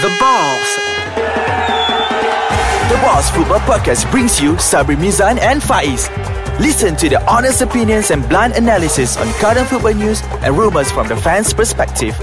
[0.00, 0.68] The Balls.
[2.88, 6.08] The Balls Football Podcast brings you Sabri Mizan and Faiz.
[6.58, 11.08] Listen to the honest opinions and blunt analysis on current football news and rumors from
[11.08, 12.14] the fans' perspective.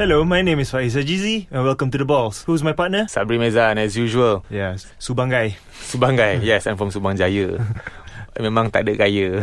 [0.00, 2.42] Hello, my name is Faiz Ajizi and welcome to The Balls.
[2.44, 3.04] Who's my partner?
[3.04, 5.56] Sabri Mezan as usual Yes, Subangai.
[5.80, 7.56] Subanggai Yes I'm from Subang Jaya
[8.38, 9.42] Memang tak ada kaya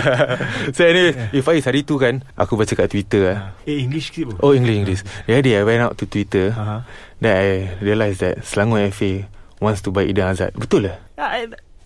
[0.76, 3.52] So anyway If Faiz hari tu kan Aku baca kat Twitter ah.
[3.68, 4.36] Eh, English sikit bro.
[4.40, 6.80] Oh English English day I went out to Twitter Uh-huh.
[7.20, 7.46] Then I
[7.84, 9.28] realised that Selangor FA
[9.60, 10.96] Wants to buy Eden Hazard Betul lah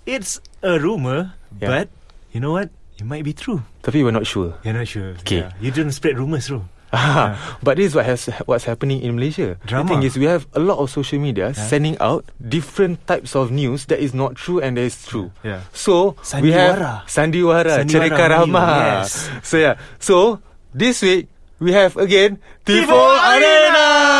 [0.08, 1.68] it's a rumor, Yeah.
[1.68, 1.86] but
[2.32, 2.72] you know what?
[2.98, 3.62] It might be true.
[3.84, 5.14] Tapi we're not sure You're not sure.
[5.22, 5.44] Okay.
[5.46, 5.52] Yeah.
[5.60, 6.64] You don't spread rumors, bro.
[7.62, 9.56] But this is what has what's happening in Malaysia.
[9.66, 9.84] Drama.
[9.84, 13.50] The thing is, we have a lot of social media sending out different types of
[13.52, 15.30] news that is not true and that is true.
[15.44, 15.62] Yeah.
[15.72, 17.04] So we Sandiwara.
[17.04, 19.04] have Sandiwara, Sandiwara Cerita Rahmah.
[19.04, 19.30] yes.
[19.44, 19.76] So yeah.
[20.00, 20.40] So
[20.72, 21.28] this week
[21.60, 23.00] we have again Tifo, Tifo
[23.36, 24.17] Arena.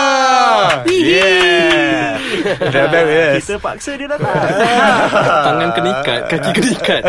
[0.89, 2.19] Yeah.
[2.59, 3.45] Dah us.
[3.45, 4.31] Kita paksa dia datang.
[5.49, 7.03] Tangan kena ikat Kaki kena ikat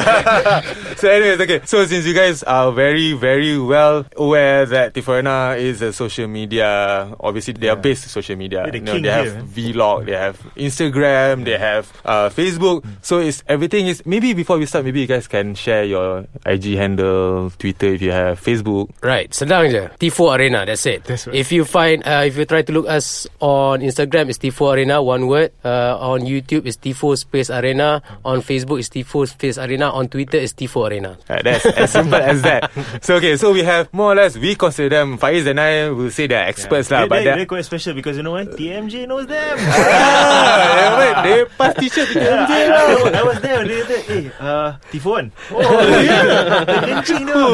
[0.99, 1.59] so anyways, okay.
[1.65, 7.07] So since you guys are very, very well aware that Tiforana is a social media,
[7.19, 7.85] obviously they are Yeah.
[7.85, 8.65] based social media.
[8.67, 9.71] The you know, king they have here.
[9.73, 12.81] vlog, they have Instagram, they have uh, Facebook.
[12.83, 12.99] Mm.
[13.01, 16.75] So it's everything is maybe before we start, maybe you guys can share your IG
[16.75, 18.89] handle, Twitter if you have Facebook.
[18.99, 21.37] Right Sedang je T4 Arena That's it That's right.
[21.37, 25.01] If you find uh, If you try to look us On Instagram It's T4 Arena
[25.01, 29.91] One word uh, On YouTube It's T4 Space Arena On Facebook It's T4 Space Arena
[29.91, 32.69] On Twitter It's T4 Arena Uh, that's as simple as that.
[33.01, 35.17] So okay, so we have more or less we consider them.
[35.17, 37.93] Faiz and I will say they're experts lah, They, but they, they're they're quite special
[37.93, 38.45] because you know why?
[38.45, 39.57] TMJ knows them.
[39.59, 42.85] ah, yeah, wait, they pass t-shirt to Yeah, TMJ I, now.
[42.85, 43.61] I, I was there.
[43.67, 46.65] They said, "Hey, uh, Tifon." Oh, yeah.
[46.87, 47.45] Kencing tu.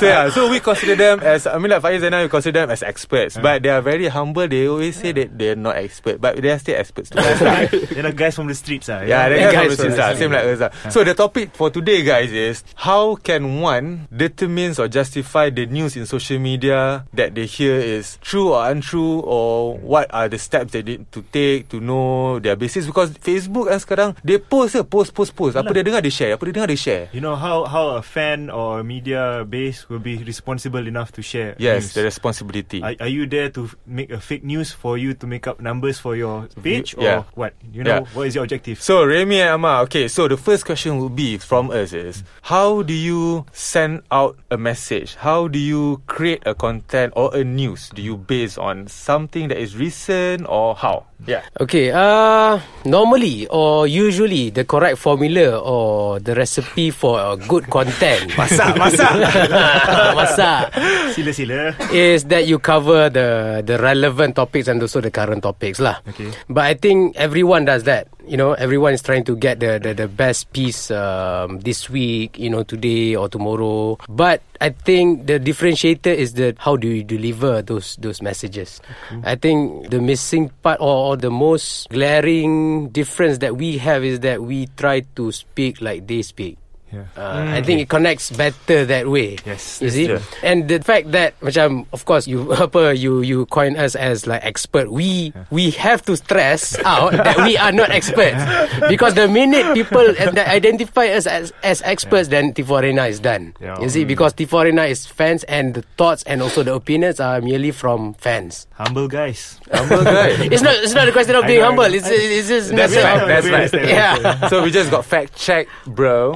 [0.00, 2.60] so yeah, so we consider them as I mean like Faiz and I we consider
[2.66, 4.46] them as experts, but they are very humble.
[4.48, 7.10] They always say that they're not expert, but they are still experts.
[7.10, 7.38] To us.
[7.38, 9.00] They're the guys from the streets, ah.
[9.02, 10.60] Yeah, they Yeah, guys guys from the from the same like us.
[10.62, 10.88] ah.
[10.90, 15.96] So the topic for today, guys, is how can one determines or justify the news
[15.96, 20.72] in social media that they hear is true or untrue, or what are the steps
[20.72, 22.84] they need to take to know their basis?
[22.86, 25.54] Because Facebook kan sekarang they post post, post, post.
[25.56, 27.04] Apa dia dengar dia share, apa dia dengar dia share.
[27.16, 31.22] You know how how a fan or a media base will be responsible enough to
[31.24, 31.56] share.
[31.56, 31.94] Yes, news.
[31.96, 32.84] the responsibility.
[32.84, 35.96] Are, are you there to make a fake news for you to make up numbers
[35.96, 37.22] for your page or Yeah.
[37.32, 37.54] what?
[37.72, 38.12] You know, Yeah.
[38.12, 38.76] what is your objective?
[38.82, 40.08] So Remy and Amma, okay.
[40.08, 44.58] So the first question will be from us is how do you send out a
[44.60, 45.16] message?
[45.16, 47.88] How do you create a content or a news?
[47.94, 51.08] Do you base on something that is recent or how?
[51.22, 51.46] Yeah.
[51.62, 58.26] Okay, uh, normally or usually the correct formula or the recipe for a good content
[58.38, 59.14] Masak, masak.
[60.18, 60.74] masak
[61.14, 61.58] sila sila.
[61.94, 66.02] is that you cover the the relevant topics and also the current topics lah.
[66.10, 66.34] Okay.
[66.50, 68.10] But I think everyone does that.
[68.26, 72.38] You know, everyone is trying to get the the, the best piece um, this week.
[72.38, 73.98] You know, today or tomorrow.
[74.10, 78.82] But I think the differentiator is that how do you deliver those those messages.
[79.26, 84.20] I think the missing part or, or the most glaring difference that we have is
[84.26, 86.61] that we try to speak like they speak.
[86.92, 87.08] Yeah.
[87.16, 89.38] Uh, I think it connects better that way.
[89.46, 90.06] Yes, you that's see.
[90.06, 90.20] true.
[90.42, 94.44] And the fact that, macam, of course, you apa you you coin us as like
[94.44, 94.92] expert.
[94.92, 98.36] We we have to stress out that we are not experts
[98.92, 103.18] because the minute people uh, that identify us as as experts, then Tifo Arena is
[103.20, 103.56] done.
[103.60, 103.80] Yeah.
[103.80, 107.40] You see, because Tifo Arena is fans, and the thoughts and also the opinions are
[107.40, 108.66] merely from fans.
[108.76, 109.56] Humble guys.
[109.72, 110.36] Humble guys.
[110.52, 111.88] It's not it's not a question of I being know, humble.
[111.88, 111.96] know.
[111.96, 113.40] It's it's just That's matter right.
[113.42, 113.88] That's right.
[113.88, 114.48] Yeah.
[114.52, 116.34] so we just got fact checked, bro.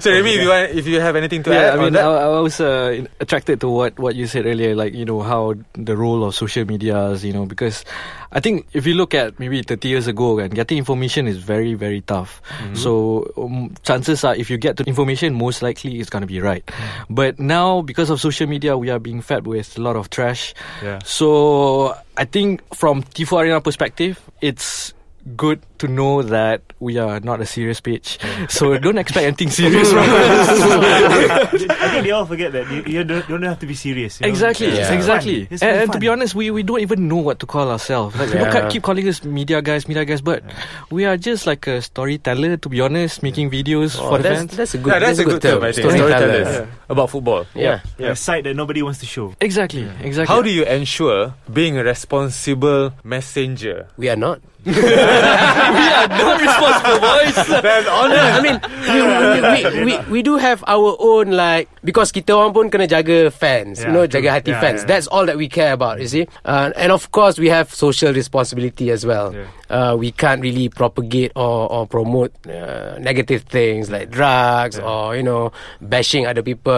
[0.00, 1.92] So Remy, if you want, if you have anything to Yeah, add I mean, on
[1.94, 5.20] that, I, I was uh, attracted to what what you said earlier, like you know
[5.20, 7.84] how the role of social media is, you know, because
[8.32, 11.74] I think if you look at maybe 30 years ago, and getting information is very
[11.74, 12.40] very tough.
[12.74, 16.64] So um, chances are, if you get the information, most likely it's gonna be right.
[17.08, 20.54] But now, because of social media, we are being fed with a lot of trash.
[20.82, 21.00] Yeah.
[21.04, 24.94] So I think from Tifo Arena perspective, it's
[25.36, 28.18] good to know that we are not a serious page.
[28.48, 30.48] So don't expect anything serious from us.
[30.48, 31.46] I
[31.92, 34.20] think they all forget that you, you don't, don't have to be serious.
[34.20, 34.30] you know?
[34.30, 34.92] Exactly, Yeah.
[34.92, 35.46] exactly.
[35.50, 38.16] It's And, and to be honest, we, we don't even know what to call ourselves.
[38.16, 38.52] Like people Yeah.
[38.52, 40.42] ca- keep calling us media guys, media guys, but
[40.90, 42.56] we are just like a storyteller.
[42.56, 44.56] To be honest, making videos Oh, for the that's, fans.
[44.56, 45.62] that's a good, yeah, that's, a good term.
[45.62, 46.68] I think.
[46.90, 46.90] Storytellers.
[46.90, 47.46] Storytellers about football.
[47.54, 47.80] Yeah.
[47.98, 49.34] A side that nobody wants to show.
[49.40, 50.34] Exactly, exactly.
[50.34, 53.88] How do you ensure being a responsible messenger?
[53.96, 54.40] We are not.
[54.66, 57.62] we are not responsible, boys?
[57.62, 58.28] That's honest.
[58.28, 62.52] I mean, we, we, we, we, we do have our own like because kita orang
[62.52, 64.20] pun kena jaga fans, you Yeah, know, true.
[64.20, 64.80] jaga hati Yeah, fans.
[64.82, 64.88] yeah.
[64.88, 66.24] That's all that we care about, you see.
[66.44, 69.32] Uh, and of course, we have social responsibility as well.
[69.32, 69.48] Yeah.
[69.70, 75.22] Uh, we can't really propagate or, or promote uh, negative things like drugs or you
[75.22, 76.74] know bashing other people,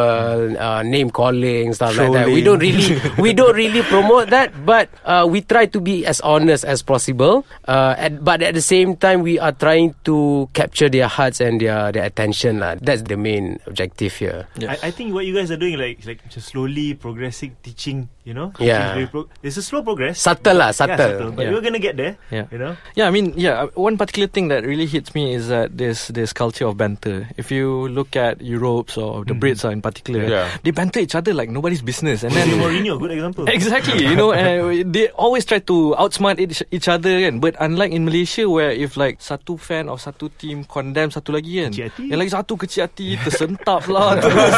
[0.60, 2.28] uh, name calling stuff like that.
[2.28, 2.44] We Trolling.
[2.44, 6.68] don't really we don't really promote that, but uh, we try to be as honest
[6.68, 7.46] as possible.
[7.64, 11.64] Uh, at, but at the same time, we are trying to capture their hearts and
[11.64, 12.60] their their attention.
[12.60, 12.76] lah.
[12.76, 14.44] That's the main objective here.
[14.68, 18.30] I, I think what you guys are doing like like just slowly progressing teaching you
[18.32, 18.94] know Yeah.
[19.10, 21.32] Pro- it's a slow progress Subtle lah, Yeah, subtle.
[21.34, 21.50] but Yeah.
[21.50, 22.46] we're gonna get there Yeah.
[22.52, 23.66] you know Yeah, I mean, yeah.
[23.66, 27.26] uh, One particular thing that really hits me is that there's this culture of banter.
[27.34, 30.46] If you look at Europe's or the Brits are in particular, Yeah.
[30.62, 34.30] they banter each other like nobody's business, and then Mourinho good example exactly, you know,
[34.30, 37.40] uh, they always try to outsmart each, each other, kan.
[37.40, 41.64] But unlike in Malaysia, where if like satu fan of satu team condemn satu lagi
[41.64, 44.52] kan, yang lagi satu kecil hati tersentap lah, terus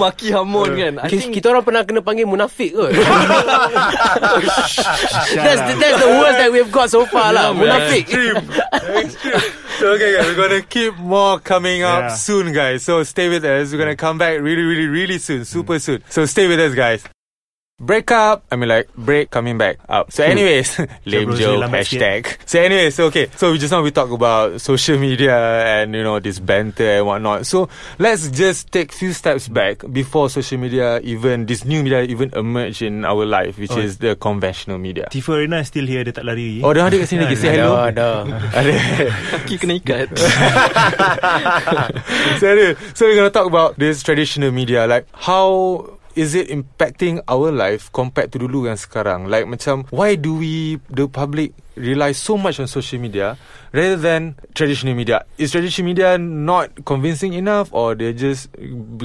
[0.00, 0.94] maki hamun kan.
[1.02, 2.90] I think kita orang pernah kena panggil munafik kot.
[5.36, 7.52] that's, the, that's the worst that we've got so far lah.
[7.52, 8.06] Munafik.
[8.06, 8.40] Extreme.
[9.78, 12.14] So okay guys, we're gonna keep more coming up Yeah.
[12.16, 12.82] soon guys.
[12.82, 13.72] So stay with us.
[13.72, 15.44] We're gonna come back really, really, really soon.
[15.44, 16.02] Super soon.
[16.08, 17.15] So stay with us guys.
[17.76, 18.40] Break up.
[18.48, 20.08] I mean like break coming back up.
[20.08, 22.24] So anyways, lame Jabros joke hashtag.
[22.48, 23.28] So anyways, so okay.
[23.36, 27.04] So we just now we talk about social media and you know this banter and
[27.04, 27.44] whatnot.
[27.44, 27.68] So
[28.00, 32.80] let's just take few steps back before social media even this new media even emerged
[32.80, 33.84] in our life, which Oh.
[33.84, 35.12] is the conventional media.
[35.12, 37.36] Tifa Arena still here Dia tak lari Oh, dah ada kat sini lagi.
[37.44, 37.76] Say hello.
[37.76, 38.40] Ada, ada.
[38.56, 38.72] Ada.
[39.44, 40.16] kaki kena ikat.
[42.40, 44.88] so, anyway, so we're gonna talk about this traditional media.
[44.88, 45.84] Like how
[46.16, 49.28] is it impacting our life compared to dulu yang sekarang?
[49.28, 53.36] Like macam why do we the public rely so much on social media
[53.70, 55.28] rather than traditional media?
[55.36, 58.48] Is traditional media not convincing enough, or they're just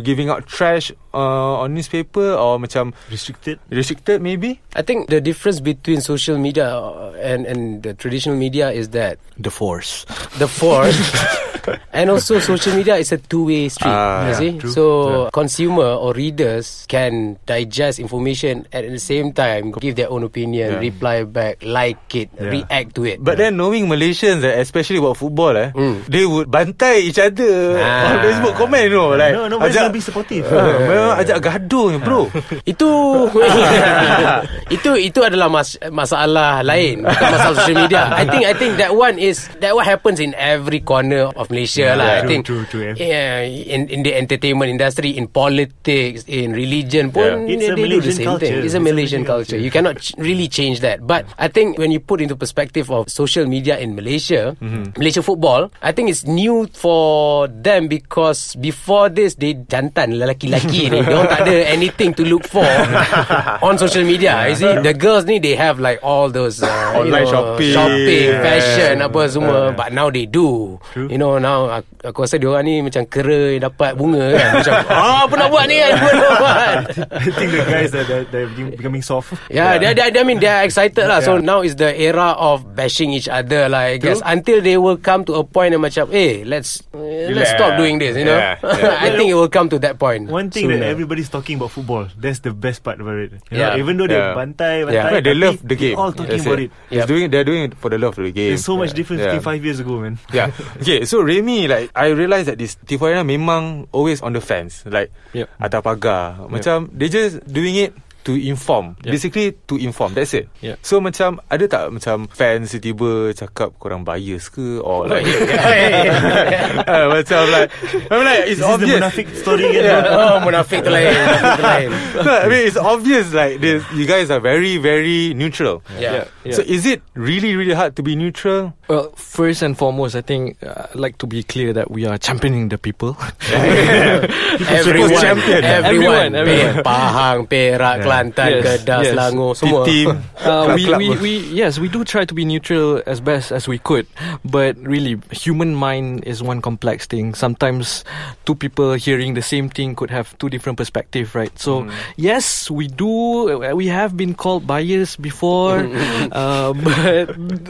[0.02, 4.64] giving out trash uh, on newspaper, or macam Restricted restricted maybe?
[4.74, 6.72] I think the difference between social media
[7.20, 10.08] and and the traditional media is that the force.
[10.40, 10.96] the force
[11.94, 13.90] and also social media is a two-way street.
[13.90, 14.72] Ah, you yeah, see, true.
[14.72, 14.84] so
[15.32, 20.84] consumer or readers can digest information at the same time, give their own opinion, Yeah.
[20.84, 22.50] reply back, like it, Yeah.
[22.52, 23.18] react to it.
[23.20, 26.08] But then knowing Malaysians, eh, especially about football, eh, Mm.
[26.08, 28.10] they would bantai each other Ah.
[28.10, 32.00] on Facebook comment, you know, like No nobody's gonna be supportive Ah, memang ajak gaduh
[32.00, 32.22] bro.
[32.72, 32.90] itu
[34.76, 38.92] itu itu adalah mas, masalah lain bukan masalah social media i think i think that
[38.96, 42.42] one is that what happens in every corner of Malaysia Yeah, lah i true, think
[42.48, 42.96] true, true, yeah.
[42.96, 47.54] yeah, in in the entertainment industry in politics in religion pun Yeah.
[47.54, 48.48] It's they, a they do the same culture.
[48.48, 49.60] thing it's a It's a Malaysian Malaysian culture culture.
[49.60, 53.08] you cannot ch- really change that but i think when you put into perspective of
[53.08, 54.96] social media in Malaysia Mm-hmm.
[54.96, 61.00] Malaysia football i think it's new for them because before this they jantan lelaki-lelaki ni
[61.06, 62.64] dia orang tak ada anything to look for
[63.66, 66.70] on social media you see the girls ni they have like all those uh,
[67.02, 67.74] you Online know, shopping.
[67.74, 68.44] shopping Yeah.
[68.46, 71.10] fashion apa semua but now they do True.
[71.10, 74.48] you know now aku, aku rasa dia orang ni macam kera yang dapat bunga kan
[74.62, 76.76] macam ah apa nak buat ni kan apa nak buat
[77.22, 79.92] I think the guys that they're becoming soft Yeah, yeah.
[79.94, 81.20] They, they, I mean, they're excited lah.
[81.20, 83.90] So now is the era of bashing each other lah.
[83.92, 87.00] I guess until they will come to a point and macam, hey, let's uh,
[87.34, 87.58] let's Yeah.
[87.58, 88.14] stop doing this.
[88.16, 89.02] You know, Yeah, yeah.
[89.06, 90.30] I think it will come to that point.
[90.30, 90.88] One thing that sooner.
[90.88, 92.06] everybody's talking about football.
[92.16, 93.32] That's the best part about it.
[93.50, 93.74] You Yeah.
[93.76, 94.38] know, even though they Yeah.
[94.38, 95.10] bantai, bantai, Yeah.
[95.12, 95.96] Yeah, they love the game.
[95.98, 96.70] All talking That's about it.
[96.94, 97.08] It's Yep.
[97.10, 98.54] doing, they're doing it for the love of the game.
[98.54, 99.34] There's so much difference Yeah.
[99.34, 100.16] between five years ago, man.
[100.32, 100.54] Yeah.
[100.80, 104.84] okay, so Remy, like, I realised that this Tifuana memang always on the fence.
[104.84, 105.48] Like, Yep.
[105.64, 106.44] atas pagar.
[106.52, 108.96] Macam, they just doing it to inform.
[109.02, 109.12] Yep.
[109.12, 110.14] Basically, to inform.
[110.14, 110.50] That's it.
[110.62, 110.78] Yep.
[110.82, 114.78] So, macam, ada tak macam fans tiba-tiba cakap korang bias ke?
[114.80, 117.70] Or like, uh, macam like,
[118.10, 118.98] I mean like, it's This is the obvious.
[119.02, 120.04] munafik story kan.
[120.16, 121.10] oh, munafik tu lain.
[121.10, 121.90] Munafik tu lain.
[122.26, 123.82] no, I mean, it's obvious like this.
[123.94, 125.82] You guys are very, very neutral.
[125.98, 126.26] Yeah.
[126.46, 126.54] Yeah.
[126.54, 128.74] So, is it really, really hard to be neutral?
[128.88, 132.18] Well, first and foremost, I think uh, I'd like to be clear that we are
[132.18, 133.16] championing the people.
[133.50, 135.64] Everyone, champion.
[135.64, 136.84] everyone, Everyone, everyone.
[136.84, 139.14] Pahang, Perak, Kelantan, Yes, Kedah, yes.
[139.16, 139.86] Selangor, semua.
[139.88, 140.10] Team.
[140.42, 143.78] Uh, we, we, we, yes, we do try to be neutral as best as we
[143.78, 144.08] could,
[144.44, 147.36] but really, human mind is one complex thing.
[147.36, 148.04] Sometimes,
[148.44, 151.54] two people hearing the same thing could have two different perspectives, right?
[151.60, 151.86] So,
[152.18, 153.62] yes, we do.
[153.76, 155.78] We have been called biased before,
[156.34, 156.98] uh, but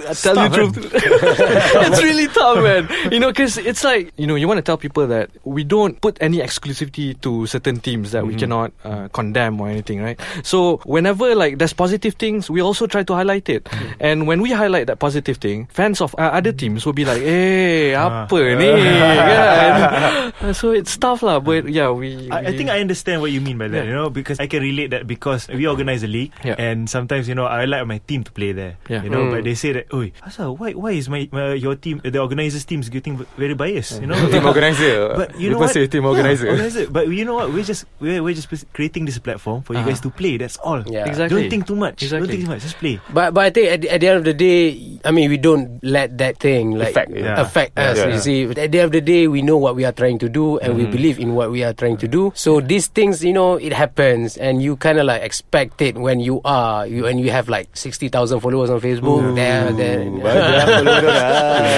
[0.07, 2.88] I tell you the truth, it's really tough, man.
[3.12, 6.00] You know, because it's like you know, you want to tell people that we don't
[6.00, 10.19] put any exclusivity to certain teams that we cannot uh, condemn or anything, right?
[10.43, 13.67] So whenever like there's positive things, we also try to highlight it.
[14.00, 17.21] And when we highlight that positive thing, fans of uh, other teams will be like,
[17.21, 20.53] "Eh, apa ni?" kan?
[20.59, 21.39] so it's tough lah.
[21.39, 22.29] But yeah, we.
[22.31, 23.89] I, I think I understand what you mean by that, Yeah.
[23.91, 26.55] you know, because I can relate that because we organize a league, Yeah.
[26.57, 29.03] and sometimes you know I like my team to play there, Yeah.
[29.03, 29.31] you know, Mm.
[29.31, 32.65] but they say that, oh, Asa, why why is my, my your team the organizers
[32.65, 34.17] teams getting very biased, you know?
[34.31, 35.13] Team organizer.
[35.17, 35.75] But you know People what?
[35.75, 36.47] say team Yeah, organizer.
[36.50, 36.85] organizer.
[36.89, 37.51] But you know what?
[37.51, 40.20] We're just we're, we're just creating this platform for you guys to play.
[40.37, 40.83] That's all.
[40.85, 41.05] Yeah.
[41.09, 41.41] Exactly.
[41.41, 42.01] Don't think too much.
[42.03, 42.27] Exactly.
[42.27, 42.61] Don't think too much.
[42.61, 42.99] Just play.
[43.13, 45.37] But but I think at, the- at the end of the day, I mean, we
[45.37, 47.41] don't let that thing like Affect, yeah.
[47.41, 47.97] affect us.
[47.97, 48.07] Yeah.
[48.13, 50.29] You see, at the end of the day, we know what we are trying to
[50.29, 52.31] do, and we believe in what we are trying to do.
[52.35, 56.19] So these things, you know, it happens, and you kind of like expect it when
[56.19, 59.23] you are you when you have like sixty thousand followers on Facebook.
[59.35, 60.05] There, there.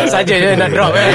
[0.09, 0.93] Saja je nak drop.
[0.95, 1.13] Eh.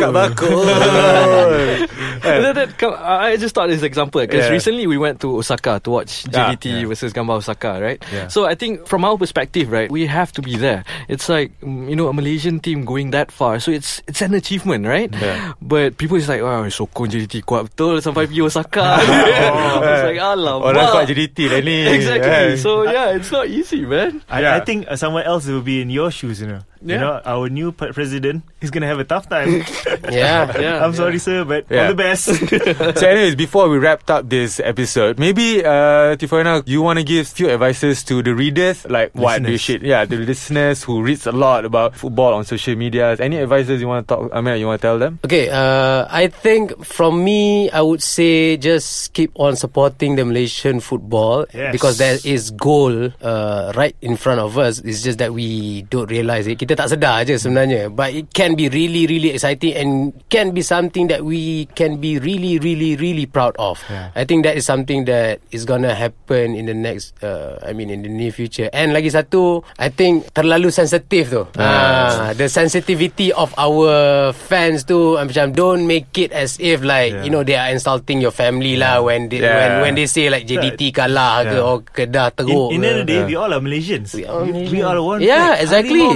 [0.10, 0.64] Bakul.
[2.22, 4.50] that, that, come- I I just thought this example because Yeah.
[4.52, 6.86] recently we went to Osaka to watch Ah, JDT yeah.
[6.86, 7.98] versus Gamba Osaka, right?
[8.12, 8.28] Yeah.
[8.28, 10.84] So I think from our perspective, right, we have to be there.
[11.08, 14.34] It's like mm, you know a Malaysian team going that far, so it's it's an
[14.34, 15.08] achievement, right?
[15.14, 15.54] Yeah.
[15.62, 18.98] But people is like, wow, sokong JDT kuat betul sampai pergi Osaka.
[19.86, 20.74] it's like, alamak.
[20.74, 21.78] Orang kuat JDT lah ni.
[21.86, 22.58] Exactly.
[22.58, 24.20] So yeah, it's not easy, man.
[24.28, 24.56] I, Yeah.
[24.56, 26.64] I think uh, someone else will be in your shoes, you know.
[26.82, 29.64] You know, our new president is gonna have a tough time.
[30.10, 30.48] yeah.
[30.60, 31.82] Yeah, I'm sorry, sir, but Yeah.
[31.82, 32.24] all the best.
[33.00, 37.28] so anyways, before we wrapped up this episode, maybe uh Tiforina, you want to give
[37.28, 39.60] few advices to the readers, like what they Listeners.
[39.60, 43.16] should, yeah, the listeners who reads a lot about football on social media.
[43.20, 44.30] Any advices you want to talk?
[44.32, 45.18] I mean, you want to tell them?
[45.24, 50.80] Okay, uh, I think from me, I would say just keep on supporting the Malaysian
[50.80, 51.72] football Yes.
[51.72, 54.78] because there is goal uh, right in front of us.
[54.80, 56.58] It's just that we don't realize it.
[56.70, 57.90] Kita tak sedar je sebenarnya.
[57.90, 62.22] But it can be really, really exciting and can be something that we can be
[62.22, 63.82] really, really, really proud of.
[63.90, 64.14] Yeah.
[64.14, 67.90] I think that is something that is gonna happen in the next, uh, I mean,
[67.90, 68.70] in the near future.
[68.70, 71.42] And lagi satu, I think terlalu sensitif tu.
[71.58, 77.10] Ah, the sensitivity of our fans tu, uh, macam don't make it as if like
[77.10, 77.26] Yeah.
[77.26, 79.58] you know they are insulting your family lah when they Yeah.
[79.58, 81.66] when when they say like JDT kalah ke Yeah.
[81.66, 82.70] or kedah teruk.
[82.70, 83.26] in, in the end of the day, ke.
[83.26, 84.14] we all are Malaysians.
[84.14, 85.18] We are We, we are one.
[85.18, 86.06] Yeah, exactly.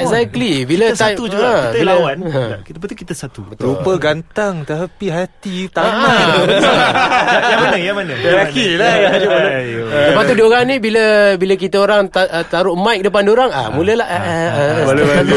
[0.00, 0.52] Exactly.
[0.64, 1.44] Bila kita time- satu juga.
[1.44, 2.16] ah, kita bila- lawan.
[2.24, 2.42] Ha.
[2.66, 3.40] Kita betul kita satu.
[3.54, 6.18] Rupa gantang tapi hati Ah, tanah.
[6.24, 7.76] yang, yang mana?
[7.76, 8.12] Yang mana?
[8.16, 9.48] Lelaki lah yang ada mana.
[9.54, 9.82] Ayo.
[9.84, 14.04] Lepas tu diorang ni bila bila kita orang uh, taruh mic depan diorang ah mulalah
[14.04, 15.36] uh, uh, uh, Malu-malu.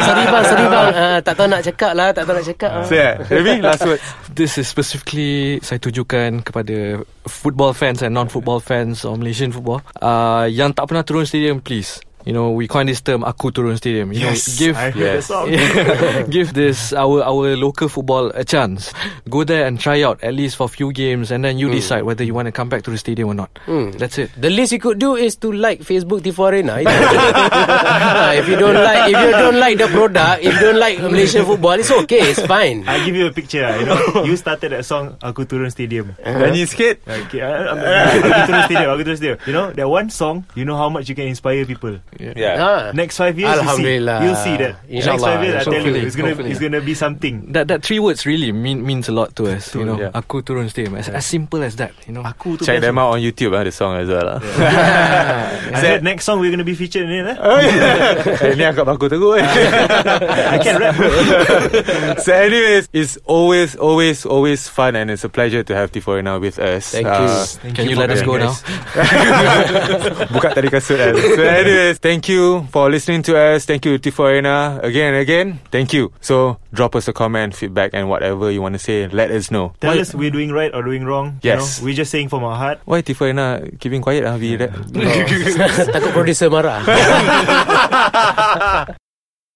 [0.00, 2.84] sorry bang sorry bang uh, tak tahu nak cakap lah tak tahu nak cakap ah.
[2.84, 4.02] So yeah, maybe last words.
[4.30, 9.80] This is specifically saya tujukan kepada football fans and non-football fans of Malaysian football.
[9.94, 12.00] Uh, yang tak pernah turun stadium, please.
[12.20, 15.00] You know, we coin this term "aku turun stadium." You Yes, know, give I heard
[15.00, 15.16] Yes.
[15.16, 15.46] the song.
[16.34, 18.92] give this our our local football a chance.
[19.24, 22.04] Go there and try out at least for a few games, and then you decide
[22.04, 23.48] whether you want to come back to the stadium or not.
[23.64, 23.96] Hmm.
[23.96, 24.28] That's it.
[24.36, 26.76] The least you could do is to like Facebook T4 Arena.
[26.84, 31.00] Ah, if you don't like, if you don't like the product, if you don't like
[31.00, 32.84] Malaysian football, it's okay, it's fine.
[32.86, 33.64] I'll give you a picture.
[33.80, 33.98] You know,
[34.28, 35.16] you started that song.
[35.24, 36.12] Aku turun stadium.
[36.20, 37.00] Nyanyi sikit.
[37.06, 38.88] Okay, I, I'm, aku turun stadium.
[38.92, 39.38] Aku turun stadium.
[39.48, 40.44] You know that one song.
[40.52, 41.96] You know how much you can inspire people.
[42.18, 42.56] Yeah.
[42.58, 42.92] Ah.
[42.92, 44.24] Next five years, Alhamdulillah.
[44.24, 44.74] you see, you'll see that.
[44.88, 47.52] Next five years, I tell you, it's gonna it's gonna be something.
[47.52, 49.74] That that three words really mean means a lot to us.
[49.74, 50.10] You know, yeah.
[50.14, 50.98] aku turun stadium.
[50.98, 51.94] As, as simple as that.
[52.10, 52.26] You know.
[52.26, 54.26] Aku tu Check them out on YouTube, ah, the song as well.
[54.26, 54.38] lah.
[54.40, 57.38] I heard next song we're gonna be featured in it.
[57.38, 57.38] Eh?
[58.50, 59.46] eh, ni agak bagus teruk eh.
[60.54, 60.96] I can rap.
[62.24, 66.58] so anyways, it's always, always, always fun and it's a pleasure to have Tiforina with
[66.58, 66.90] us.
[66.90, 67.28] Thank you.
[67.62, 68.50] Thank Can you for let us go now?
[68.50, 70.30] guys.
[70.30, 70.98] Buka tadi kasut.
[71.36, 73.64] So anyways, thank you for listening to us.
[73.64, 75.60] Thank you Tiforina again and again.
[75.70, 76.12] Thank you.
[76.20, 79.06] So drop us a comment, feedback and whatever you want to say.
[79.08, 79.72] Let us know.
[79.80, 81.38] Tell Why, us we're doing right or doing wrong.
[81.42, 81.78] Yes.
[81.78, 81.84] You know?
[81.90, 82.80] We're just saying from our heart.
[82.84, 84.24] why Tiforina keeping quiet?
[84.24, 84.56] Ah, we
[85.94, 86.80] Takut producer marah.